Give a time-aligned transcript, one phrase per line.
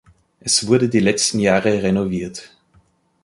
[0.39, 2.57] Es wurde die letzten Jahre renoviert.